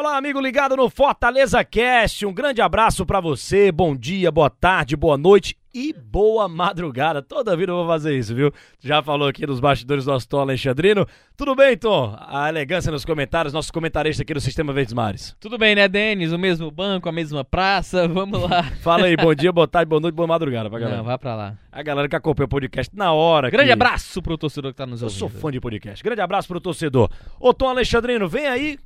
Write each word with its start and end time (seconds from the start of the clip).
Olá, 0.00 0.16
amigo 0.16 0.40
ligado 0.40 0.76
no 0.76 0.88
Fortaleza 0.88 1.64
Cast. 1.64 2.24
Um 2.24 2.32
grande 2.32 2.62
abraço 2.62 3.04
para 3.04 3.18
você. 3.18 3.72
Bom 3.72 3.96
dia, 3.96 4.30
boa 4.30 4.48
tarde, 4.48 4.94
boa 4.94 5.18
noite 5.18 5.58
e 5.74 5.92
boa 5.92 6.46
madrugada. 6.46 7.20
Toda 7.20 7.56
vida 7.56 7.72
eu 7.72 7.78
vou 7.78 7.86
fazer 7.88 8.16
isso, 8.16 8.32
viu? 8.32 8.52
Já 8.78 9.02
falou 9.02 9.26
aqui 9.26 9.44
dos 9.44 9.58
bastidores 9.58 10.04
do 10.04 10.12
nosso 10.12 10.28
Tom 10.28 10.38
Alexandrino. 10.38 11.04
Tudo 11.36 11.52
bem, 11.56 11.76
Tom? 11.76 12.16
A 12.16 12.48
elegância 12.48 12.92
nos 12.92 13.04
comentários, 13.04 13.52
nosso 13.52 13.72
comentarista 13.72 14.22
aqui 14.22 14.32
do 14.32 14.40
Sistema 14.40 14.72
Verdes 14.72 14.94
Mares. 14.94 15.34
Tudo 15.40 15.58
bem, 15.58 15.74
né, 15.74 15.88
Denis? 15.88 16.30
O 16.30 16.38
mesmo 16.38 16.70
banco, 16.70 17.08
a 17.08 17.12
mesma 17.12 17.44
praça, 17.44 18.06
vamos 18.06 18.40
lá. 18.40 18.62
Fala 18.84 19.06
aí, 19.06 19.16
bom 19.16 19.34
dia, 19.34 19.50
boa 19.50 19.66
tarde, 19.66 19.88
boa 19.88 20.00
noite, 20.00 20.14
boa 20.14 20.28
madrugada 20.28 20.70
pra 20.70 20.78
galera. 20.78 20.98
Não, 20.98 21.04
vá 21.04 21.18
pra 21.18 21.34
lá. 21.34 21.58
A 21.72 21.82
galera 21.82 22.08
que 22.08 22.14
acompanha 22.14 22.46
o 22.46 22.48
podcast 22.48 22.96
na 22.96 23.12
hora. 23.12 23.50
Grande 23.50 23.66
que... 23.66 23.72
abraço 23.72 24.22
pro 24.22 24.38
torcedor 24.38 24.70
que 24.70 24.76
tá 24.76 24.86
nos 24.86 25.02
Eu 25.02 25.06
ouvindo. 25.06 25.18
sou 25.18 25.28
fã 25.28 25.50
de 25.50 25.60
podcast. 25.60 26.04
Grande 26.04 26.20
abraço 26.20 26.46
pro 26.46 26.60
torcedor. 26.60 27.10
Ô, 27.40 27.52
Tom 27.52 27.68
Alexandrino, 27.68 28.28
vem 28.28 28.46
aí. 28.46 28.78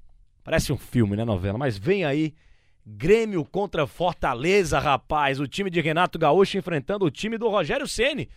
Parece 0.44 0.72
um 0.72 0.76
filme, 0.76 1.16
né, 1.16 1.24
novela? 1.24 1.58
Mas 1.58 1.78
vem 1.78 2.04
aí. 2.04 2.34
Grêmio 2.84 3.44
contra 3.44 3.86
Fortaleza, 3.86 4.78
rapaz. 4.78 5.38
O 5.38 5.46
time 5.46 5.70
de 5.70 5.80
Renato 5.80 6.18
Gaúcho 6.18 6.58
enfrentando 6.58 7.04
o 7.04 7.10
time 7.10 7.38
do 7.38 7.48
Rogério 7.48 7.86
Ceni. 7.86 8.28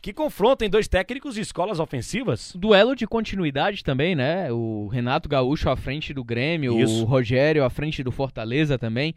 Que 0.00 0.12
confronta 0.12 0.64
em 0.64 0.70
dois 0.70 0.86
técnicos 0.86 1.34
de 1.34 1.40
escolas 1.40 1.80
ofensivas. 1.80 2.52
Duelo 2.54 2.94
de 2.94 3.04
continuidade 3.04 3.82
também, 3.82 4.14
né? 4.14 4.52
O 4.52 4.86
Renato 4.86 5.28
Gaúcho 5.28 5.68
à 5.68 5.76
frente 5.76 6.14
do 6.14 6.22
Grêmio, 6.22 6.78
Isso. 6.78 7.02
o 7.02 7.04
Rogério 7.04 7.64
à 7.64 7.70
frente 7.70 8.04
do 8.04 8.12
Fortaleza 8.12 8.78
também. 8.78 9.14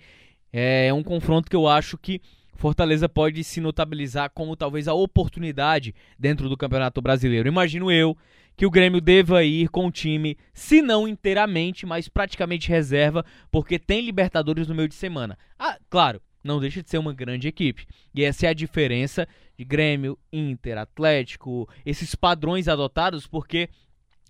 É 0.51 0.91
um 0.91 1.03
confronto 1.03 1.49
que 1.49 1.55
eu 1.55 1.67
acho 1.67 1.95
que 1.99 2.19
Fortaleza 2.55 3.07
pode 3.07 3.43
se 3.43 3.61
notabilizar 3.61 4.31
como 4.31 4.55
talvez 4.55 4.87
a 4.87 4.93
oportunidade 4.93 5.93
dentro 6.17 6.49
do 6.49 6.57
Campeonato 6.57 6.99
Brasileiro. 7.01 7.47
Imagino 7.47 7.91
eu 7.91 8.17
que 8.55 8.65
o 8.65 8.71
Grêmio 8.71 9.01
deva 9.01 9.43
ir 9.43 9.69
com 9.69 9.87
o 9.87 9.91
time, 9.91 10.37
se 10.53 10.81
não 10.81 11.07
inteiramente, 11.07 11.85
mas 11.85 12.07
praticamente 12.07 12.69
reserva, 12.69 13.25
porque 13.49 13.79
tem 13.79 14.01
Libertadores 14.01 14.67
no 14.67 14.75
meio 14.75 14.87
de 14.87 14.95
semana. 14.95 15.37
Ah, 15.57 15.77
claro, 15.89 16.21
não 16.43 16.59
deixa 16.59 16.83
de 16.83 16.89
ser 16.89 16.97
uma 16.97 17.13
grande 17.13 17.47
equipe. 17.47 17.85
E 18.13 18.23
essa 18.23 18.45
é 18.45 18.49
a 18.49 18.53
diferença 18.53 19.27
de 19.57 19.63
Grêmio, 19.63 20.17
Inter, 20.31 20.77
Atlético, 20.77 21.67
esses 21.85 22.15
padrões 22.15 22.67
adotados, 22.67 23.27
porque 23.27 23.69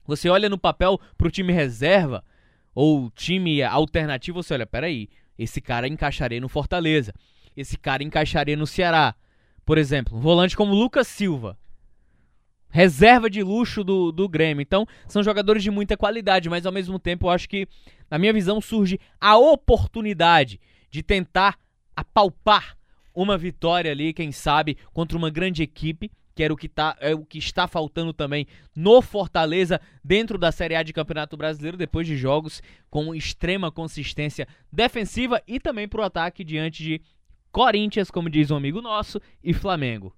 você 0.06 0.30
olha 0.30 0.50
no 0.50 0.58
papel 0.58 1.00
pro 1.18 1.32
time 1.32 1.54
reserva 1.54 2.24
ou 2.74 3.10
time 3.12 3.62
alternativo, 3.64 4.42
você 4.42 4.54
olha, 4.54 4.66
peraí, 4.66 5.10
esse 5.38 5.60
cara 5.62 5.88
encaixaria 5.88 6.40
no 6.40 6.50
Fortaleza, 6.50 7.14
esse 7.56 7.78
cara 7.78 8.04
encaixaria 8.04 8.56
no 8.56 8.68
Ceará. 8.68 9.16
Por 9.66 9.78
exemplo, 9.78 10.18
um 10.18 10.22
volante 10.22 10.56
como 10.56 10.74
Lucas 10.74 11.08
Silva, 11.08 11.58
reserva 12.72 13.30
de 13.30 13.44
luxo 13.44 13.84
do, 13.84 14.12
do 14.12 14.28
Grêmio. 14.28 14.62
Então, 14.62 14.88
são 15.08 15.22
jogadores 15.22 15.62
de 15.62 15.70
muita 15.70 15.98
qualidade, 15.98 16.50
mas 16.50 16.66
ao 16.66 16.72
mesmo 16.72 16.98
tempo 16.98 17.28
eu 17.28 17.30
acho 17.30 17.48
que, 17.48 17.68
na 18.10 18.18
minha 18.18 18.34
visão, 18.34 18.60
surge 18.60 19.00
a 19.20 19.38
oportunidade 19.38 20.60
de 20.90 21.04
tentar 21.04 21.60
apalpar 21.96 22.78
uma 23.14 23.38
vitória 23.38 23.92
ali, 23.92 24.14
quem 24.14 24.32
sabe, 24.32 24.78
contra 24.94 25.18
uma 25.18 25.30
grande 25.30 25.62
equipe, 25.62 26.10
que 26.34 26.44
era 26.44 26.54
o 26.54 26.58
que, 26.58 26.70
tá, 26.70 26.96
é 27.02 27.14
o 27.14 27.26
que 27.26 27.38
está 27.38 27.68
faltando 27.68 28.14
também 28.14 28.48
no 28.76 29.02
Fortaleza, 29.02 29.82
dentro 30.04 30.38
da 30.38 30.52
Série 30.52 30.76
A 30.76 30.84
de 30.84 30.94
Campeonato 30.94 31.36
Brasileiro, 31.36 31.78
depois 31.78 32.08
de 32.08 32.16
jogos 32.16 32.62
com 32.90 33.14
extrema 33.14 33.70
consistência 33.70 34.48
defensiva 34.72 35.42
e 35.46 35.60
também 35.60 35.88
pro 35.88 36.04
ataque 36.04 36.44
diante 36.44 36.84
de 36.84 37.02
Corinthians, 37.52 38.10
como 38.10 38.30
diz 38.30 38.50
um 38.50 38.56
amigo 38.56 38.82
nosso, 38.82 39.22
e 39.44 39.54
Flamengo. 39.54 40.16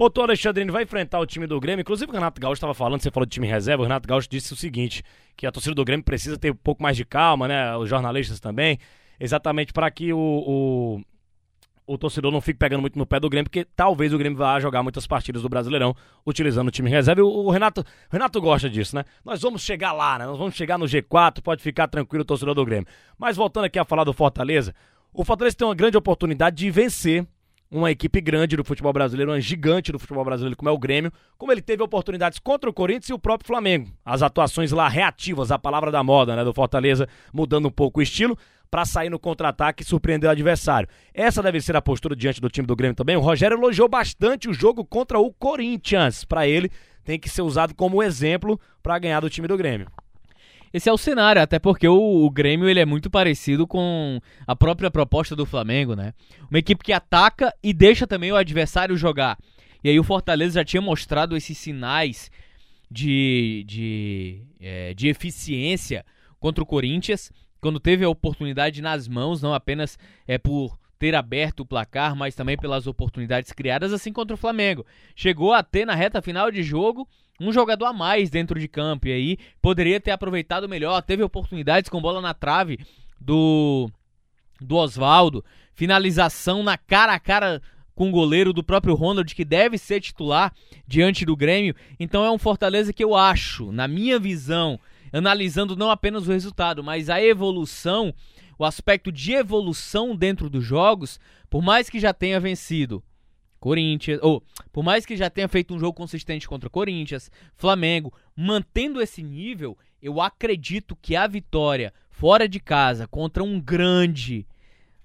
Ô, 0.00 0.08
Tom 0.08 0.22
Alexandrino 0.22 0.72
vai 0.72 0.84
enfrentar 0.84 1.18
o 1.18 1.26
time 1.26 1.44
do 1.44 1.58
Grêmio. 1.58 1.80
Inclusive, 1.80 2.08
o 2.08 2.14
Renato 2.14 2.40
Gaúcho 2.40 2.54
estava 2.54 2.72
falando, 2.72 3.02
você 3.02 3.10
falou 3.10 3.26
de 3.26 3.32
time 3.32 3.48
reserva. 3.48 3.82
O 3.82 3.84
Renato 3.84 4.06
Gaúcho 4.06 4.28
disse 4.30 4.52
o 4.52 4.56
seguinte: 4.56 5.02
que 5.36 5.44
a 5.44 5.50
torcida 5.50 5.74
do 5.74 5.84
Grêmio 5.84 6.04
precisa 6.04 6.38
ter 6.38 6.52
um 6.52 6.54
pouco 6.54 6.80
mais 6.80 6.96
de 6.96 7.04
calma, 7.04 7.48
né? 7.48 7.76
Os 7.76 7.88
jornalistas 7.88 8.38
também. 8.38 8.78
Exatamente 9.18 9.72
para 9.72 9.90
que 9.90 10.12
o, 10.12 10.16
o, 10.16 11.00
o, 11.84 11.98
torcedor 11.98 12.30
não 12.30 12.40
fique 12.40 12.60
pegando 12.60 12.80
muito 12.80 12.96
no 12.96 13.04
pé 13.04 13.18
do 13.18 13.28
Grêmio, 13.28 13.50
porque 13.50 13.64
talvez 13.64 14.14
o 14.14 14.18
Grêmio 14.18 14.38
vá 14.38 14.60
jogar 14.60 14.84
muitas 14.84 15.04
partidas 15.04 15.42
do 15.42 15.48
Brasileirão 15.48 15.92
utilizando 16.24 16.68
o 16.68 16.70
time 16.70 16.88
reserva. 16.88 17.20
E 17.20 17.24
o, 17.24 17.26
o 17.26 17.50
Renato, 17.50 17.80
o 17.80 17.84
Renato 18.12 18.40
gosta 18.40 18.70
disso, 18.70 18.94
né? 18.94 19.02
Nós 19.24 19.42
vamos 19.42 19.62
chegar 19.62 19.90
lá, 19.92 20.16
né? 20.16 20.26
Nós 20.26 20.38
vamos 20.38 20.54
chegar 20.54 20.78
no 20.78 20.84
G4, 20.84 21.42
pode 21.42 21.60
ficar 21.60 21.88
tranquilo 21.88 22.22
o 22.22 22.24
torcedor 22.24 22.54
do 22.54 22.64
Grêmio. 22.64 22.86
Mas 23.18 23.36
voltando 23.36 23.64
aqui 23.64 23.80
a 23.80 23.84
falar 23.84 24.04
do 24.04 24.12
Fortaleza, 24.12 24.72
o 25.12 25.24
Fortaleza 25.24 25.56
tem 25.56 25.66
uma 25.66 25.74
grande 25.74 25.96
oportunidade 25.96 26.54
de 26.54 26.70
vencer 26.70 27.26
uma 27.70 27.90
equipe 27.90 28.20
grande 28.20 28.56
do 28.56 28.64
futebol 28.64 28.92
brasileiro, 28.92 29.30
uma 29.30 29.40
gigante 29.40 29.92
do 29.92 29.98
futebol 29.98 30.24
brasileiro, 30.24 30.56
como 30.56 30.68
é 30.68 30.72
o 30.72 30.78
Grêmio, 30.78 31.12
como 31.36 31.52
ele 31.52 31.60
teve 31.60 31.82
oportunidades 31.82 32.38
contra 32.38 32.68
o 32.68 32.72
Corinthians 32.72 33.10
e 33.10 33.12
o 33.12 33.18
próprio 33.18 33.46
Flamengo. 33.46 33.90
As 34.04 34.22
atuações 34.22 34.72
lá 34.72 34.88
reativas, 34.88 35.50
a 35.50 35.58
palavra 35.58 35.90
da 35.90 36.02
moda, 36.02 36.34
né, 36.34 36.44
do 36.44 36.54
Fortaleza, 36.54 37.06
mudando 37.32 37.68
um 37.68 37.70
pouco 37.70 38.00
o 38.00 38.02
estilo 38.02 38.36
para 38.70 38.84
sair 38.84 39.10
no 39.10 39.18
contra-ataque 39.18 39.82
e 39.82 39.86
surpreender 39.86 40.28
o 40.28 40.32
adversário. 40.32 40.88
Essa 41.12 41.42
deve 41.42 41.60
ser 41.60 41.76
a 41.76 41.82
postura 41.82 42.14
diante 42.14 42.40
do 42.40 42.48
time 42.48 42.66
do 42.66 42.76
Grêmio 42.76 42.94
também. 42.94 43.16
O 43.16 43.20
Rogério 43.20 43.56
elogiou 43.56 43.88
bastante 43.88 44.48
o 44.48 44.52
jogo 44.52 44.84
contra 44.84 45.18
o 45.18 45.32
Corinthians. 45.32 46.24
Para 46.24 46.46
ele, 46.46 46.70
tem 47.04 47.18
que 47.18 47.28
ser 47.28 47.42
usado 47.42 47.74
como 47.74 48.02
exemplo 48.02 48.60
para 48.82 48.98
ganhar 48.98 49.20
do 49.20 49.30
time 49.30 49.48
do 49.48 49.56
Grêmio. 49.56 49.88
Esse 50.72 50.88
é 50.88 50.92
o 50.92 50.98
cenário, 50.98 51.40
até 51.40 51.58
porque 51.58 51.88
o, 51.88 52.24
o, 52.24 52.30
Grêmio 52.30 52.68
ele 52.68 52.80
é 52.80 52.84
muito 52.84 53.10
parecido 53.10 53.66
com 53.66 54.20
a 54.46 54.54
própria 54.54 54.90
proposta 54.90 55.34
do 55.34 55.46
Flamengo, 55.46 55.94
né? 55.94 56.12
Uma 56.50 56.58
equipe 56.58 56.84
que 56.84 56.92
ataca 56.92 57.54
e 57.62 57.72
deixa 57.72 58.06
também 58.06 58.30
o 58.32 58.36
adversário 58.36 58.96
jogar. 58.96 59.38
E 59.82 59.88
aí 59.88 59.98
o 59.98 60.04
Fortaleza 60.04 60.60
já 60.60 60.64
tinha 60.64 60.82
mostrado 60.82 61.36
esses 61.36 61.56
sinais 61.56 62.30
de, 62.90 63.64
de, 63.66 64.42
é, 64.60 64.94
de 64.94 65.08
eficiência 65.08 66.04
contra 66.38 66.62
o 66.62 66.66
Corinthians, 66.66 67.32
quando 67.60 67.80
teve 67.80 68.04
a 68.04 68.08
oportunidade 68.08 68.80
nas 68.80 69.08
mãos, 69.08 69.42
não 69.42 69.52
apenas 69.52 69.98
é 70.26 70.38
por 70.38 70.78
ter 70.98 71.14
aberto 71.14 71.60
o 71.60 71.66
placar, 71.66 72.14
mas 72.16 72.34
também 72.34 72.56
pelas 72.56 72.86
oportunidades 72.86 73.52
criadas, 73.52 73.92
assim 73.92 74.12
contra 74.12 74.34
o 74.34 74.38
Flamengo. 74.38 74.84
Chegou 75.14 75.52
a 75.52 75.62
ter 75.62 75.84
na 75.84 75.94
reta 75.94 76.20
final 76.20 76.50
de 76.50 76.62
jogo 76.62 77.08
um 77.40 77.52
jogador 77.52 77.86
a 77.86 77.92
mais 77.92 78.30
dentro 78.30 78.58
de 78.58 78.66
campo 78.66 79.06
e 79.06 79.12
aí 79.12 79.38
poderia 79.62 80.00
ter 80.00 80.10
aproveitado 80.10 80.68
melhor. 80.68 81.00
Teve 81.02 81.22
oportunidades 81.22 81.88
com 81.88 82.00
bola 82.00 82.20
na 82.20 82.34
trave 82.34 82.78
do 83.20 83.90
do 84.60 84.74
Oswaldo, 84.74 85.44
finalização 85.72 86.64
na 86.64 86.76
cara 86.76 87.14
a 87.14 87.20
cara 87.20 87.62
com 87.94 88.08
o 88.08 88.12
goleiro 88.12 88.52
do 88.52 88.62
próprio 88.62 88.94
Ronald 88.94 89.32
que 89.34 89.44
deve 89.44 89.78
ser 89.78 90.00
titular 90.00 90.52
diante 90.86 91.24
do 91.24 91.36
Grêmio. 91.36 91.74
Então 91.98 92.24
é 92.24 92.30
um 92.30 92.38
Fortaleza 92.38 92.92
que 92.92 93.02
eu 93.02 93.14
acho, 93.14 93.70
na 93.70 93.86
minha 93.86 94.18
visão, 94.18 94.80
analisando 95.12 95.76
não 95.76 95.90
apenas 95.90 96.26
o 96.26 96.32
resultado, 96.32 96.82
mas 96.82 97.08
a 97.08 97.22
evolução, 97.22 98.12
o 98.58 98.64
aspecto 98.64 99.12
de 99.12 99.32
evolução 99.32 100.16
dentro 100.16 100.50
dos 100.50 100.64
jogos, 100.64 101.20
por 101.48 101.62
mais 101.62 101.88
que 101.88 102.00
já 102.00 102.12
tenha 102.12 102.40
vencido 102.40 103.02
Corinthians, 103.58 104.20
ou 104.22 104.42
por 104.72 104.84
mais 104.84 105.04
que 105.04 105.16
já 105.16 105.28
tenha 105.28 105.48
feito 105.48 105.74
um 105.74 105.78
jogo 105.78 105.94
consistente 105.94 106.48
contra 106.48 106.70
Corinthians, 106.70 107.30
Flamengo, 107.54 108.12
mantendo 108.36 109.00
esse 109.00 109.22
nível, 109.22 109.76
eu 110.00 110.20
acredito 110.20 110.96
que 110.96 111.16
a 111.16 111.26
vitória 111.26 111.92
fora 112.10 112.48
de 112.48 112.60
casa 112.60 113.06
contra 113.06 113.42
um 113.42 113.60
grande 113.60 114.46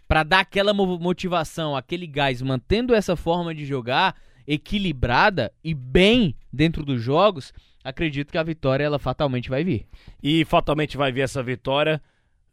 para 0.08 0.24
dar 0.24 0.42
aquela 0.42 0.74
motivação, 0.74 1.76
aquele 1.76 2.06
gás, 2.06 2.42
mantendo 2.42 2.94
essa 2.94 3.16
forma 3.16 3.54
de 3.56 3.66
jogar 3.66 4.16
equilibrada 4.46 5.52
e 5.64 5.74
bem 5.74 6.36
dentro 6.52 6.86
dos 6.86 7.02
jogos, 7.02 7.54
acredito 7.84 8.32
que 8.32 8.38
a 8.38 8.44
vitória 8.44 8.84
ela 8.84 9.00
fatalmente 9.00 9.50
vai 9.50 9.64
vir. 9.64 9.88
E 10.22 10.46
fatalmente 10.46 10.98
vai 10.98 11.12
vir 11.12 11.22
essa 11.22 11.42
vitória 11.42 12.02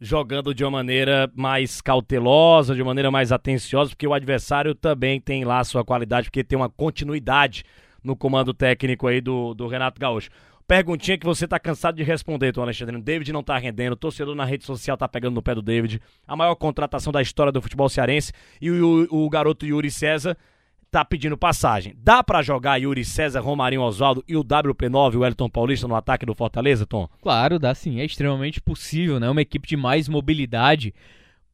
jogando 0.00 0.54
de 0.54 0.64
uma 0.64 0.70
maneira 0.70 1.30
mais 1.34 1.80
cautelosa, 1.80 2.74
de 2.74 2.80
uma 2.80 2.90
maneira 2.90 3.10
mais 3.10 3.30
atenciosa, 3.30 3.90
porque 3.90 4.06
o 4.06 4.14
adversário 4.14 4.74
também 4.74 5.20
tem 5.20 5.44
lá 5.44 5.62
sua 5.62 5.84
qualidade, 5.84 6.28
porque 6.28 6.42
tem 6.42 6.56
uma 6.56 6.70
continuidade 6.70 7.64
no 8.02 8.16
comando 8.16 8.54
técnico 8.54 9.06
aí 9.06 9.20
do, 9.20 9.52
do 9.52 9.66
Renato 9.66 10.00
Gaúcho. 10.00 10.30
Perguntinha 10.66 11.18
que 11.18 11.26
você 11.26 11.46
tá 11.46 11.58
cansado 11.58 11.96
de 11.96 12.02
responder, 12.02 12.52
Tom 12.52 12.62
Alexandre. 12.62 12.96
David 13.02 13.32
não 13.32 13.42
tá 13.42 13.58
rendendo, 13.58 13.92
o 13.92 13.96
torcedor 13.96 14.34
na 14.34 14.44
rede 14.44 14.64
social 14.64 14.96
tá 14.96 15.08
pegando 15.08 15.34
no 15.34 15.42
pé 15.42 15.54
do 15.54 15.60
David. 15.60 16.00
A 16.26 16.36
maior 16.36 16.54
contratação 16.54 17.12
da 17.12 17.20
história 17.20 17.52
do 17.52 17.60
futebol 17.60 17.88
cearense. 17.88 18.32
E 18.60 18.70
o, 18.70 19.06
o 19.10 19.28
garoto 19.28 19.66
Yuri 19.66 19.90
César 19.90 20.36
tá 20.90 21.04
pedindo 21.04 21.38
passagem. 21.38 21.94
Dá 21.96 22.22
para 22.22 22.42
jogar 22.42 22.76
Yuri 22.76 23.04
César, 23.04 23.40
Romarinho 23.40 23.82
Oswaldo 23.82 24.24
e 24.26 24.36
o 24.36 24.44
WP9, 24.44 25.16
o 25.16 25.24
Elton 25.24 25.48
Paulista, 25.48 25.86
no 25.86 25.94
ataque 25.94 26.26
do 26.26 26.34
Fortaleza, 26.34 26.84
Tom? 26.84 27.08
Claro, 27.22 27.58
dá 27.58 27.74
sim. 27.74 28.00
É 28.00 28.04
extremamente 28.04 28.60
possível, 28.60 29.20
né? 29.20 29.30
Uma 29.30 29.42
equipe 29.42 29.68
de 29.68 29.76
mais 29.76 30.08
mobilidade. 30.08 30.92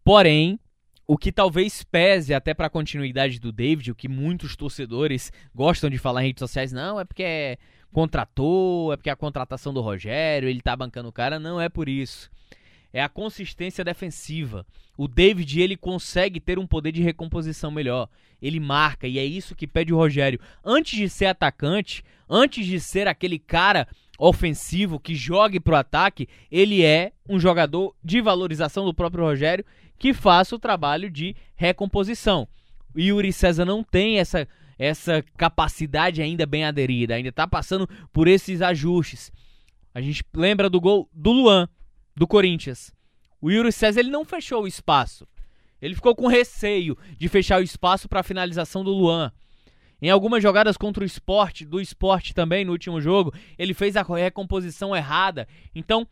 Porém, 0.02 0.58
o 1.06 1.16
que 1.16 1.30
talvez 1.30 1.84
pese 1.84 2.32
até 2.32 2.54
para 2.54 2.66
a 2.66 2.70
continuidade 2.70 3.38
do 3.38 3.52
David, 3.52 3.90
o 3.90 3.94
que 3.94 4.08
muitos 4.08 4.56
torcedores 4.56 5.30
gostam 5.54 5.90
de 5.90 5.98
falar 5.98 6.22
em 6.22 6.28
redes 6.28 6.40
sociais, 6.40 6.72
não, 6.72 6.98
é 6.98 7.04
porque 7.04 7.58
contratou, 7.92 8.92
é 8.92 8.96
porque 8.96 9.10
a 9.10 9.16
contratação 9.16 9.72
do 9.72 9.80
Rogério, 9.80 10.48
ele 10.48 10.60
tá 10.60 10.74
bancando 10.74 11.08
o 11.08 11.12
cara, 11.12 11.38
não 11.38 11.60
é 11.60 11.68
por 11.68 11.88
isso. 11.88 12.30
É 12.92 13.02
a 13.02 13.08
consistência 13.08 13.84
defensiva. 13.84 14.66
O 14.96 15.06
David, 15.06 15.60
ele 15.60 15.76
consegue 15.76 16.40
ter 16.40 16.58
um 16.58 16.66
poder 16.66 16.92
de 16.92 17.02
recomposição 17.02 17.70
melhor. 17.70 18.08
Ele 18.40 18.58
marca, 18.58 19.06
e 19.06 19.18
é 19.18 19.24
isso 19.24 19.54
que 19.54 19.66
pede 19.66 19.92
o 19.92 19.96
Rogério. 19.96 20.40
Antes 20.64 20.96
de 20.98 21.08
ser 21.08 21.26
atacante, 21.26 22.02
antes 22.28 22.66
de 22.66 22.80
ser 22.80 23.06
aquele 23.06 23.38
cara 23.38 23.86
ofensivo 24.18 24.98
que 24.98 25.14
jogue 25.14 25.60
pro 25.60 25.76
ataque, 25.76 26.28
ele 26.50 26.82
é 26.82 27.12
um 27.28 27.38
jogador 27.38 27.94
de 28.02 28.20
valorização 28.20 28.84
do 28.84 28.94
próprio 28.94 29.24
Rogério 29.24 29.64
que 29.98 30.14
faça 30.14 30.54
o 30.54 30.58
trabalho 30.58 31.10
de 31.10 31.34
recomposição. 31.54 32.48
O 32.94 33.00
Yuri 33.00 33.32
César 33.32 33.64
não 33.64 33.82
tem 33.84 34.18
essa, 34.18 34.48
essa 34.78 35.22
capacidade 35.36 36.22
ainda 36.22 36.46
bem 36.46 36.64
aderida, 36.64 37.14
ainda 37.14 37.28
está 37.28 37.46
passando 37.46 37.88
por 38.12 38.28
esses 38.28 38.62
ajustes. 38.62 39.30
A 39.94 40.00
gente 40.00 40.24
lembra 40.34 40.68
do 40.68 40.80
gol 40.80 41.08
do 41.12 41.32
Luan, 41.32 41.68
do 42.16 42.26
Corinthians. 42.26 42.92
O 43.40 43.50
Yuri 43.50 43.70
César 43.70 44.00
ele 44.00 44.10
não 44.10 44.24
fechou 44.24 44.62
o 44.62 44.66
espaço. 44.66 45.26
Ele 45.80 45.94
ficou 45.94 46.16
com 46.16 46.26
receio 46.26 46.96
de 47.18 47.28
fechar 47.28 47.60
o 47.60 47.64
espaço 47.64 48.08
para 48.08 48.20
a 48.20 48.24
finalização 48.24 48.82
do 48.82 48.90
Luan. 48.90 49.30
Em 50.00 50.10
algumas 50.10 50.42
jogadas 50.42 50.76
contra 50.76 51.02
o 51.02 51.06
esporte, 51.06 51.64
do 51.64 51.80
esporte 51.80 52.34
também 52.34 52.64
no 52.64 52.72
último 52.72 53.00
jogo, 53.00 53.32
ele 53.58 53.74
fez 53.74 53.96
a 53.96 54.02
recomposição 54.02 54.96
errada. 54.96 55.46
Então, 55.74 56.06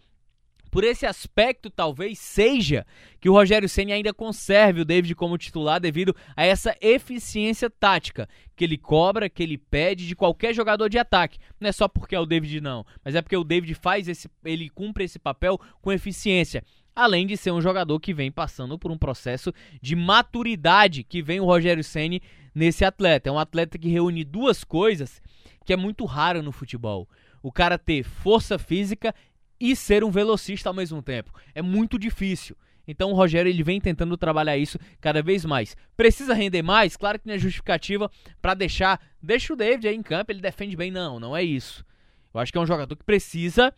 por 0.75 0.83
esse 0.83 1.07
aspecto, 1.07 1.71
talvez 1.71 2.19
seja 2.19 2.85
que 3.21 3.29
o 3.29 3.33
Rogério 3.33 3.69
Ceni 3.69 3.93
ainda 3.93 4.13
conserve 4.13 4.81
o 4.81 4.85
David 4.85 5.15
como 5.15 5.39
titular 5.39 5.79
devido 5.79 6.17
a 6.35 6.45
essa 6.45 6.77
eficiência 6.81 7.71
tática 7.71 8.29
que 8.57 8.65
ele 8.65 8.77
cobra, 8.77 9.31
que 9.31 9.41
ele 9.41 9.57
pede 9.57 10.05
de 10.05 10.17
qualquer 10.17 10.53
jogador 10.53 10.89
de 10.89 10.99
ataque. 10.99 11.39
Não 11.61 11.69
é 11.69 11.73
só 11.73 11.87
porque 11.87 12.17
é 12.17 12.19
o 12.19 12.27
David 12.27 12.61
não, 12.61 12.85
mas 13.05 13.15
é 13.15 13.23
porque 13.23 13.37
o 13.37 13.45
David 13.45 13.73
faz 13.77 14.09
esse, 14.09 14.29
ele 14.45 14.69
cumpre 14.69 15.05
esse 15.05 15.17
papel 15.17 15.61
com 15.81 15.93
eficiência. 15.93 16.65
Além 16.93 17.25
de 17.25 17.37
ser 17.37 17.53
um 17.53 17.61
jogador 17.61 18.01
que 18.01 18.13
vem 18.13 18.33
passando 18.33 18.77
por 18.77 18.91
um 18.91 18.99
processo 18.99 19.55
de 19.81 19.95
maturidade 19.95 21.05
que 21.05 21.23
vem 21.23 21.39
o 21.39 21.45
Rogério 21.45 21.85
Ceni 21.85 22.21
nesse 22.53 22.85
atleta. 22.85 23.29
É 23.29 23.33
um 23.33 23.39
atleta 23.39 23.79
que 23.79 23.89
reúne 23.89 24.25
duas 24.25 24.65
coisas 24.65 25.23
que 25.65 25.73
é 25.73 25.77
muito 25.77 26.05
raro 26.05 26.43
no 26.43 26.51
futebol. 26.51 27.09
O 27.41 27.53
cara 27.53 27.79
ter 27.79 28.03
força 28.03 28.59
física 28.59 29.15
e 29.61 29.75
ser 29.75 30.05
um 30.05 30.11
velocista 30.11 30.69
ao 30.69 30.75
mesmo 30.75 31.03
tempo. 31.03 31.33
É 31.55 31.63
muito 31.63 31.99
difícil. 31.99 32.57
Então 32.87 33.11
o 33.11 33.15
Rogério 33.15 33.49
ele 33.49 33.63
vem 33.63 33.81
tentando 33.81 34.17
trabalhar 34.17 34.57
isso 34.57 34.79
cada 35.01 35.23
vez 35.23 35.45
mais. 35.45 35.77
Precisa 35.97 36.35
render 36.35 36.63
mais? 36.63 36.97
Claro 36.97 37.19
que 37.19 37.27
não 37.27 37.35
é 37.35 37.39
justificativa 37.39 38.11
para 38.41 38.55
deixar, 38.55 39.01
deixa 39.23 39.53
o 39.53 39.57
David 39.57 39.89
aí 39.89 39.97
em 39.97 40.03
campo, 40.03 40.31
ele 40.31 40.41
defende 40.41 40.77
bem 40.77 40.91
não, 40.91 41.19
não 41.19 41.37
é 41.37 41.43
isso. 41.43 41.85
Eu 42.33 42.41
acho 42.41 42.53
que 42.53 42.59
é 42.59 42.61
um 42.61 42.67
jogador 42.67 42.95
que 42.97 43.05
precisa 43.05 43.73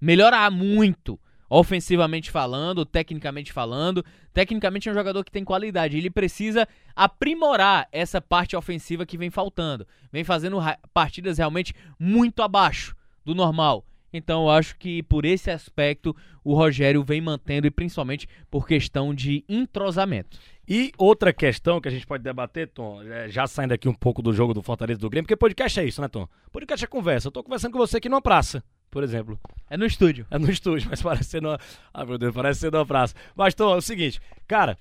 melhorar 0.00 0.50
muito, 0.50 1.18
ofensivamente 1.48 2.30
falando, 2.30 2.84
tecnicamente 2.84 3.52
falando. 3.52 4.04
Tecnicamente 4.32 4.88
é 4.88 4.92
um 4.92 4.94
jogador 4.94 5.24
que 5.24 5.30
tem 5.30 5.44
qualidade, 5.44 5.96
ele 5.96 6.10
precisa 6.10 6.68
aprimorar 6.94 7.88
essa 7.90 8.20
parte 8.20 8.54
ofensiva 8.54 9.06
que 9.06 9.18
vem 9.18 9.30
faltando. 9.30 9.86
Vem 10.12 10.24
fazendo 10.24 10.58
partidas 10.92 11.38
realmente 11.38 11.74
muito 11.98 12.42
abaixo 12.42 12.94
do 13.24 13.34
normal. 13.34 13.84
Então 14.12 14.42
eu 14.42 14.50
acho 14.50 14.76
que 14.76 15.02
por 15.02 15.24
esse 15.24 15.50
aspecto 15.50 16.14
o 16.44 16.54
Rogério 16.54 17.02
vem 17.02 17.20
mantendo 17.20 17.66
e 17.66 17.70
principalmente 17.70 18.28
por 18.50 18.66
questão 18.66 19.14
de 19.14 19.44
entrosamento. 19.48 20.38
E 20.68 20.92
outra 20.96 21.32
questão 21.32 21.80
que 21.80 21.88
a 21.88 21.90
gente 21.90 22.06
pode 22.06 22.22
debater, 22.22 22.68
Tom, 22.68 23.02
é, 23.02 23.28
já 23.28 23.46
saindo 23.46 23.72
aqui 23.72 23.88
um 23.88 23.94
pouco 23.94 24.22
do 24.22 24.32
jogo 24.32 24.54
do 24.54 24.62
Fortaleza 24.62 25.00
do 25.00 25.10
Grêmio, 25.10 25.24
porque 25.24 25.36
podcast 25.36 25.80
é 25.80 25.84
isso, 25.84 26.00
né, 26.00 26.08
Tom? 26.08 26.28
Podcast 26.52 26.84
é 26.84 26.88
conversa. 26.88 27.28
Eu 27.28 27.32
tô 27.32 27.42
conversando 27.42 27.72
com 27.72 27.78
você 27.78 27.96
aqui 27.96 28.08
numa 28.08 28.22
praça, 28.22 28.62
por 28.90 29.02
exemplo. 29.02 29.38
É 29.68 29.76
no 29.76 29.84
estúdio. 29.84 30.26
É 30.30 30.38
no 30.38 30.50
estúdio, 30.50 30.88
mas 30.90 31.02
parece 31.02 31.24
ser 31.30 31.42
numa. 31.42 31.58
Ah, 31.92 32.04
meu 32.04 32.16
Deus, 32.16 32.32
parece 32.32 32.60
ser 32.60 32.72
numa 32.72 32.86
praça. 32.86 33.14
Mas, 33.34 33.54
Tom, 33.54 33.74
é 33.74 33.76
o 33.76 33.82
seguinte, 33.82 34.20
cara. 34.46 34.78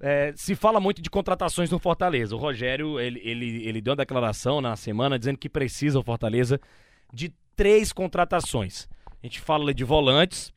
É, 0.00 0.34
se 0.36 0.54
fala 0.54 0.78
muito 0.80 1.00
de 1.00 1.08
contratações 1.08 1.70
no 1.70 1.78
Fortaleza. 1.78 2.36
O 2.36 2.38
Rogério, 2.38 3.00
ele, 3.00 3.22
ele, 3.24 3.66
ele 3.66 3.80
deu 3.80 3.92
uma 3.92 3.96
declaração 3.96 4.60
na 4.60 4.76
semana 4.76 5.18
dizendo 5.18 5.38
que 5.38 5.48
precisa 5.48 5.98
o 5.98 6.02
Fortaleza 6.02 6.60
de 7.10 7.32
três 7.56 7.92
contratações. 7.92 8.88
A 9.22 9.26
gente 9.26 9.40
fala 9.40 9.72
de 9.72 9.84
volantes, 9.84 10.52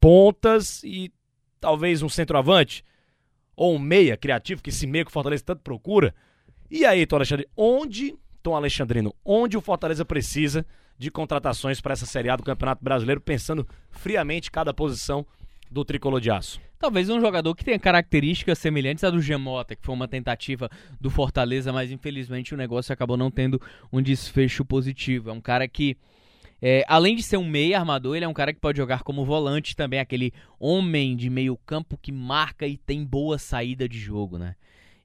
pontas 0.00 0.82
e 0.82 1.12
talvez 1.60 2.02
um 2.02 2.08
centroavante. 2.08 2.84
Ou 3.54 3.76
um 3.76 3.78
meia 3.78 4.16
criativo, 4.16 4.62
que 4.62 4.70
esse 4.70 4.86
meio 4.86 5.04
que 5.04 5.10
o 5.10 5.12
Fortaleza 5.12 5.44
tanto 5.44 5.62
procura. 5.62 6.14
E 6.70 6.84
aí, 6.84 7.06
Tom 7.06 7.16
Alexandre, 7.16 7.46
onde, 7.56 8.16
Tom 8.42 8.56
Alexandrino, 8.56 9.14
onde 9.24 9.56
o 9.56 9.60
Fortaleza 9.60 10.04
precisa 10.04 10.66
de 10.98 11.10
contratações 11.10 11.80
para 11.80 11.92
essa 11.92 12.06
Série 12.06 12.30
A 12.30 12.36
do 12.36 12.42
Campeonato 12.42 12.82
Brasileiro, 12.82 13.20
pensando 13.20 13.68
friamente 13.90 14.50
cada 14.50 14.72
posição 14.72 15.26
do 15.70 15.84
tricolor 15.84 16.20
de 16.20 16.30
aço? 16.30 16.60
Talvez 16.78 17.08
um 17.08 17.20
jogador 17.20 17.54
que 17.54 17.64
tenha 17.64 17.78
características 17.78 18.58
semelhantes 18.58 19.04
à 19.04 19.10
do 19.10 19.20
Gemota, 19.20 19.76
que 19.76 19.84
foi 19.84 19.94
uma 19.94 20.08
tentativa 20.08 20.68
do 21.00 21.10
Fortaleza, 21.10 21.72
mas 21.72 21.92
infelizmente 21.92 22.54
o 22.54 22.56
negócio 22.56 22.92
acabou 22.92 23.16
não 23.16 23.30
tendo 23.30 23.60
um 23.92 24.02
desfecho 24.02 24.64
positivo. 24.64 25.30
É 25.30 25.32
um 25.32 25.40
cara 25.40 25.68
que 25.68 25.96
é, 26.64 26.84
além 26.86 27.16
de 27.16 27.24
ser 27.24 27.36
um 27.36 27.44
meio 27.44 27.76
armador, 27.76 28.14
ele 28.14 28.24
é 28.24 28.28
um 28.28 28.32
cara 28.32 28.52
que 28.52 28.60
pode 28.60 28.78
jogar 28.78 29.02
como 29.02 29.24
volante 29.24 29.74
também, 29.74 29.98
aquele 29.98 30.32
homem 30.60 31.16
de 31.16 31.28
meio 31.28 31.56
campo 31.66 31.98
que 32.00 32.12
marca 32.12 32.64
e 32.68 32.76
tem 32.76 33.04
boa 33.04 33.36
saída 33.36 33.88
de 33.88 33.98
jogo, 33.98 34.38
né? 34.38 34.54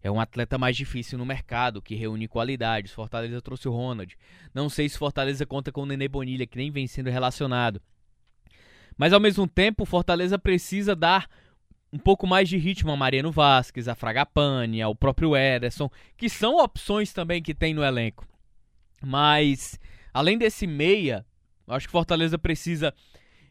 É 0.04 0.12
um 0.12 0.20
atleta 0.20 0.60
mais 0.60 0.78
difícil 0.78 1.18
no 1.18 1.26
mercado, 1.26 1.82
que 1.82 1.96
reúne 1.96 2.28
qualidades. 2.28 2.92
Fortaleza 2.92 3.42
trouxe 3.42 3.68
o 3.68 3.72
Ronald. 3.72 4.16
Não 4.54 4.70
sei 4.70 4.88
se 4.88 5.00
Fortaleza 5.00 5.48
conta 5.48 5.72
com 5.72 5.82
o 5.82 5.86
Nenê 5.88 6.08
Bonilha, 6.08 6.46
que 6.46 6.58
nem 6.58 6.70
vem 6.70 6.86
sendo 6.86 7.10
relacionado. 7.10 7.82
Mas 8.96 9.12
ao 9.12 9.20
mesmo 9.20 9.48
tempo, 9.48 9.84
Fortaleza 9.84 10.38
precisa 10.38 10.96
dar 10.96 11.28
um 11.92 11.98
pouco 11.98 12.28
mais 12.28 12.48
de 12.48 12.58
ritmo 12.58 12.92
a 12.92 12.96
Mariano 12.96 13.32
Vasquez, 13.32 13.88
a 13.88 13.96
Fragapane, 13.96 14.82
ao 14.82 14.94
próprio 14.94 15.36
Ederson, 15.36 15.90
que 16.16 16.30
são 16.30 16.58
opções 16.58 17.12
também 17.12 17.42
que 17.42 17.56
tem 17.56 17.74
no 17.74 17.84
elenco. 17.84 18.28
Mas, 19.04 19.80
além 20.14 20.38
desse 20.38 20.68
meia, 20.68 21.26
eu 21.68 21.74
acho 21.74 21.88
que 21.88 21.92
Fortaleza 21.92 22.38
precisa 22.38 22.94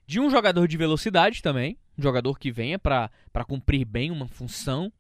de 0.07 0.19
um 0.19 0.31
jogador 0.31 0.67
de 0.67 0.77
velocidade 0.77 1.43
também, 1.43 1.77
um 1.99 2.03
jogador 2.03 2.39
que 2.39 2.51
venha 2.51 2.79
para 2.79 3.11
cumprir 3.47 3.85
bem 3.85 4.11
uma 4.11 4.27
função, 4.27 4.93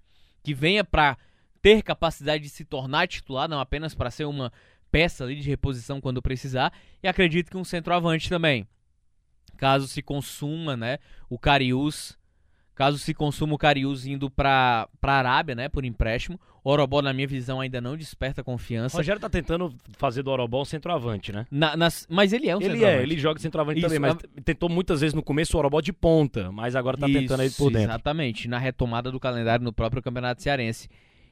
que 0.43 0.53
venha 0.53 0.85
para 0.85 1.17
ter 1.63 1.83
capacidade 1.83 2.43
de 2.43 2.51
se 2.51 2.65
tornar 2.65 3.09
titular, 3.09 3.49
não 3.49 3.59
apenas 3.59 3.95
para 3.95 4.11
ser 4.11 4.25
uma 4.25 4.53
peça 4.91 5.25
ali 5.25 5.37
de 5.37 5.49
reposição 5.49 6.01
quando 6.01 6.23
precisar, 6.23 6.73
e 7.03 7.09
acredito 7.09 7.51
que 7.51 7.57
um 7.57 7.65
centroavante 7.65 8.29
também. 8.29 8.67
Caso 9.57 9.89
se 9.89 10.03
consuma, 10.03 10.77
né, 10.77 10.99
o 11.31 11.39
Carius 11.39 12.19
Caso 12.76 12.99
se 12.99 13.14
consuma 13.14 13.55
o 13.55 13.58
Cariús 13.58 14.06
indo 14.06 14.31
para 14.31 14.87
a 15.02 15.11
Arábia, 15.11 15.55
né, 15.55 15.67
por 15.67 15.82
empréstimo. 15.82 16.38
O 16.62 16.70
Orobó, 16.70 17.00
na 17.00 17.11
minha 17.11 17.26
visão, 17.26 17.58
ainda 17.58 17.81
não 17.81 17.97
desperta 17.97 18.45
confiança. 18.45 18.95
O 18.95 18.99
Rogério 18.99 19.18
tá 19.18 19.30
tentando 19.30 19.75
fazer 19.97 20.23
do 20.23 20.30
Orobó 20.30 20.61
um 20.61 20.64
centroavante, 20.64 21.33
né? 21.33 21.47
Na, 21.50 21.75
nas, 21.75 22.06
mas 22.11 22.35
ele 22.35 22.50
é 22.50 22.54
um 22.54 22.61
ele 22.61 22.73
centroavante. 22.73 22.95
Ele 22.95 23.00
é, 23.00 23.14
ele 23.14 23.18
joga 23.18 23.40
centroavante 23.40 23.78
Isso, 23.78 23.88
também, 23.88 23.99
mas 23.99 24.12
a... 24.12 24.42
tentou 24.42 24.68
muitas 24.68 25.00
vezes 25.00 25.14
no 25.14 25.23
começo 25.23 25.56
o 25.56 25.59
Orobó 25.59 25.80
de 25.80 25.90
ponta, 25.90 26.52
mas 26.52 26.76
agora 26.76 26.99
tá 26.99 27.09
Isso, 27.09 27.18
tentando 27.18 27.40
aí 27.40 27.50
por 27.50 27.71
dentro. 27.71 27.88
Exatamente, 27.88 28.47
na 28.47 28.59
retomada 28.59 29.11
do 29.11 29.18
calendário 29.18 29.64
no 29.64 29.73
próprio 29.73 30.02
Campeonato 30.02 30.42
Cearense. 30.42 30.90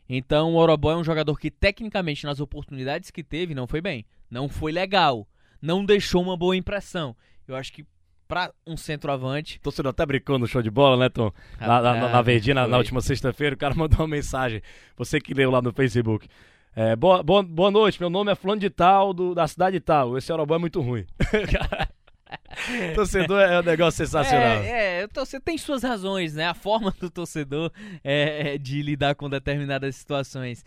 Então 0.09 0.55
o 0.55 0.57
Orobó 0.57 0.93
é 0.93 0.97
um 0.97 1.05
jogador 1.05 1.39
que, 1.39 1.51
tecnicamente, 1.51 2.25
nas 2.25 2.41
oportunidades 2.41 3.11
que 3.11 3.23
teve, 3.23 3.55
não 3.55 3.67
foi 3.67 3.83
bem. 3.83 4.07
Não 4.31 4.49
foi 4.49 4.73
legal. 4.73 5.29
Não 5.61 5.85
deixou 5.85 6.23
uma 6.23 6.39
boa 6.39 6.57
impressão. 6.57 7.15
Eu 7.47 7.55
acho 7.55 7.71
que 7.71 7.85
para 8.27 8.53
um 8.67 8.77
centroavante. 8.77 9.61
Torcedor 9.61 9.91
até 9.91 10.05
brincou 10.05 10.39
no 10.39 10.47
show 10.47 10.63
de 10.63 10.71
bola, 10.71 10.97
né, 10.97 11.09
Tom? 11.09 11.31
Na, 11.61 11.81
na, 11.81 12.09
na 12.09 12.23
Verdinha, 12.23 12.55
na, 12.55 12.67
na, 12.67 12.79
última 12.79 13.01
sexta-feira, 13.01 13.55
o 13.55 13.59
cara 13.59 13.75
mandou 13.77 14.01
uma 14.01 14.09
mensagem. 14.09 14.63
Você 14.97 15.21
que 15.21 15.35
leu 15.35 15.51
lá 15.51 15.61
no 15.61 15.73
Facebook. 15.73 16.29
É, 16.77 16.97
boa, 16.97 17.23
boa, 17.23 17.43
boa 17.43 17.71
noite, 17.71 18.01
meu 18.01 18.11
nome 18.11 18.33
é 18.33 18.35
Fulano 18.35 18.61
de 18.61 18.69
Tal, 18.69 19.15
do, 19.15 19.35
da 19.35 19.47
cidade 19.47 19.79
de 19.79 19.81
Tal. 19.81 20.19
Esse 20.19 20.33
Eurobão 20.33 20.57
é 20.57 20.61
muito 20.61 20.81
ruim. 20.81 21.07
torcedor 22.95 23.41
é 23.41 23.61
um 23.61 23.63
negócio 23.63 24.05
sensacional. 24.05 24.63
É, 24.63 25.03
é, 25.03 25.09
você 25.15 25.39
tem 25.39 25.57
suas 25.57 25.83
razões, 25.83 26.35
né? 26.35 26.47
A 26.49 26.55
forma 26.55 26.93
do 26.99 27.09
torcedor 27.11 27.71
é, 28.03 28.55
é 28.55 28.59
de 28.59 28.83
lidar 28.83 29.15
com 29.15 29.31
determinadas 29.31 29.95
situações. 29.95 30.65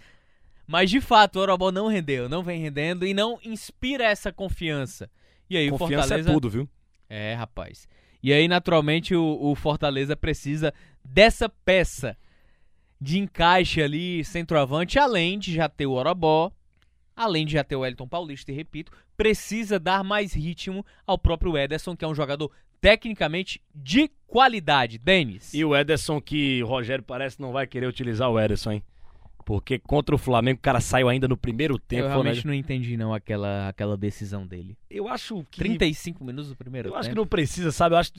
Mas 0.66 0.90
de 0.90 1.00
fato, 1.00 1.38
o 1.38 1.42
Euroball 1.42 1.72
não 1.72 1.88
rendeu, 1.88 2.28
não 2.28 2.44
vem 2.44 2.62
rendendo 2.62 3.06
e 3.06 3.14
não 3.14 3.40
inspira 3.44 4.04
essa 4.06 4.32
confiança. 4.32 5.10
E 5.50 5.56
aí, 5.56 5.70
confiança 5.70 5.94
o 5.94 6.02
Fortaleza... 6.02 6.30
é 6.30 6.34
tudo, 6.34 6.50
viu? 6.50 6.70
É, 7.10 7.34
rapaz. 7.34 7.88
E 8.22 8.34
aí, 8.34 8.48
naturalmente, 8.48 9.16
o, 9.16 9.38
o 9.42 9.56
Fortaleza 9.56 10.16
precisa 10.16 10.74
dessa 11.04 11.48
peça 11.48 12.18
de 13.00 13.20
encaixe 13.20 13.82
ali, 13.82 14.24
centroavante, 14.24 14.98
além 14.98 15.38
de 15.38 15.54
já 15.54 15.70
ter 15.70 15.86
o 15.86 15.92
Orobó, 15.92 16.52
além 17.16 17.46
de 17.46 17.54
já 17.54 17.64
ter 17.64 17.76
o 17.76 17.82
Wellington 17.82 18.08
Paulista, 18.08 18.52
e 18.52 18.56
repito, 18.56 18.92
precisa 19.16 19.80
dar 19.80 20.04
mais 20.04 20.34
ritmo 20.34 20.86
ao 21.06 21.18
próprio 21.18 21.58
Ederson, 21.58 21.96
que 21.96 22.04
é 22.04 22.08
um 22.08 22.16
jogador 22.16 22.52
tecnicamente 22.82 23.62
de 23.74 24.10
qualidade. 24.28 24.98
Denis. 24.98 25.54
E 25.54 25.64
o 25.64 25.76
Ederson, 25.76 26.22
que 26.22 26.62
o 26.64 26.68
Rogério 26.68 27.04
parece 27.04 27.40
não 27.40 27.52
vai 27.52 27.66
querer 27.66 27.88
utilizar 27.88 28.30
o 28.30 28.40
Ederson, 28.40 28.74
hein? 28.74 28.84
Porque 29.48 29.80
contra 29.80 30.14
o 30.14 30.18
Flamengo 30.18 30.58
o 30.60 30.62
cara 30.62 30.82
saiu 30.82 31.08
ainda 31.08 31.26
no 31.26 31.38
primeiro 31.38 31.80
tempo. 31.80 32.04
Eu 32.04 32.10
realmente 32.10 32.46
né? 32.46 32.52
não 32.52 32.54
entendi 32.54 32.98
não 32.98 33.14
aquela, 33.14 33.70
aquela 33.70 33.96
decisão 33.96 34.46
dele. 34.46 34.78
Eu 34.90 35.08
acho 35.08 35.42
que... 35.50 35.60
35 35.60 36.22
minutos 36.22 36.50
do 36.50 36.56
primeiro 36.58 36.90
eu 36.90 36.92
tempo. 36.92 37.00
acho 37.00 37.10
que 37.12 37.16
não 37.16 37.26
precisa, 37.26 37.72
sabe? 37.72 37.96
Eu 37.96 38.00
acho 38.00 38.12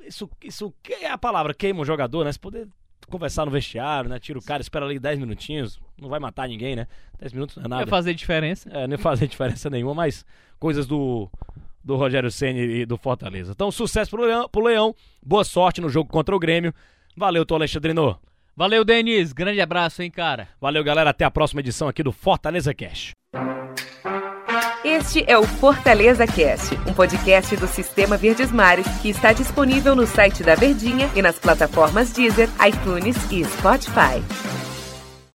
isso, 0.00 0.30
isso 0.42 0.72
é 1.02 1.10
a 1.10 1.18
palavra, 1.18 1.52
queima 1.52 1.82
o 1.82 1.84
jogador, 1.84 2.24
né? 2.24 2.32
Você 2.32 2.38
poder 2.38 2.66
conversar 3.10 3.44
no 3.44 3.50
vestiário, 3.50 4.08
né? 4.08 4.18
Tira 4.18 4.38
o 4.38 4.42
cara, 4.42 4.62
espera 4.62 4.86
ali 4.86 4.98
10 4.98 5.18
minutinhos, 5.18 5.78
não 6.00 6.08
vai 6.08 6.18
matar 6.18 6.48
ninguém, 6.48 6.74
né? 6.74 6.86
10 7.18 7.34
minutos 7.34 7.56
não 7.56 7.60
é 7.60 7.64
Não 7.64 7.76
nada. 7.76 7.84
vai 7.84 7.90
fazer 7.90 8.14
diferença. 8.14 8.70
É, 8.70 8.86
não 8.86 8.94
ia 8.94 8.98
fazer 8.98 9.28
diferença 9.28 9.68
nenhuma, 9.68 9.92
mas 9.92 10.24
coisas 10.58 10.86
do, 10.86 11.28
do 11.84 11.96
Rogério 11.96 12.30
Ceni 12.30 12.60
e 12.60 12.86
do 12.86 12.96
Fortaleza. 12.96 13.52
Então, 13.52 13.70
sucesso 13.70 14.10
pro 14.10 14.24
Leão, 14.24 14.48
pro 14.48 14.64
Leão, 14.64 14.96
boa 15.22 15.44
sorte 15.44 15.82
no 15.82 15.90
jogo 15.90 16.08
contra 16.08 16.34
o 16.34 16.38
Grêmio. 16.38 16.72
Valeu, 17.14 17.44
Tô 17.44 17.56
Alexandrino. 17.56 18.18
Valeu, 18.60 18.84
Denis. 18.84 19.32
Grande 19.32 19.58
abraço, 19.58 20.02
hein, 20.02 20.10
cara. 20.10 20.46
Valeu, 20.60 20.84
galera. 20.84 21.08
Até 21.08 21.24
a 21.24 21.30
próxima 21.30 21.60
edição 21.60 21.88
aqui 21.88 22.02
do 22.02 22.12
Fortaleza 22.12 22.74
Cash. 22.74 23.12
Este 24.84 25.24
é 25.26 25.38
o 25.38 25.44
Fortaleza 25.44 26.26
Cast, 26.26 26.74
um 26.86 26.92
podcast 26.92 27.56
do 27.56 27.66
Sistema 27.66 28.18
Verdes 28.18 28.52
Mares 28.52 28.86
que 29.00 29.08
está 29.08 29.32
disponível 29.32 29.96
no 29.96 30.06
site 30.06 30.42
da 30.42 30.54
Verdinha 30.54 31.08
e 31.16 31.22
nas 31.22 31.38
plataformas 31.38 32.12
Deezer, 32.12 32.50
iTunes 32.68 33.16
e 33.32 33.42
Spotify. 33.46 34.59